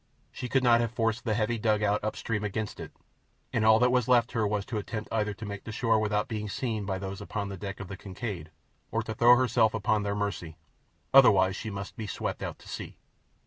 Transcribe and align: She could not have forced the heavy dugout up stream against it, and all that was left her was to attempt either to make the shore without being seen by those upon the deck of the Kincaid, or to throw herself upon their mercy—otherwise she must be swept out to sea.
She 0.31 0.49
could 0.49 0.63
not 0.63 0.81
have 0.81 0.89
forced 0.89 1.25
the 1.25 1.35
heavy 1.35 1.59
dugout 1.59 2.03
up 2.03 2.15
stream 2.15 2.43
against 2.43 2.79
it, 2.79 2.91
and 3.53 3.63
all 3.63 3.77
that 3.77 3.91
was 3.91 4.07
left 4.07 4.31
her 4.31 4.47
was 4.47 4.65
to 4.65 4.79
attempt 4.79 5.13
either 5.13 5.35
to 5.35 5.45
make 5.45 5.63
the 5.63 5.71
shore 5.71 5.99
without 5.99 6.27
being 6.27 6.49
seen 6.49 6.87
by 6.87 6.97
those 6.97 7.21
upon 7.21 7.49
the 7.49 7.55
deck 7.55 7.79
of 7.79 7.87
the 7.87 7.95
Kincaid, 7.97 8.49
or 8.89 9.03
to 9.03 9.13
throw 9.13 9.35
herself 9.35 9.75
upon 9.75 10.01
their 10.01 10.15
mercy—otherwise 10.15 11.55
she 11.55 11.69
must 11.69 11.95
be 11.97 12.07
swept 12.07 12.41
out 12.41 12.57
to 12.57 12.67
sea. 12.67 12.97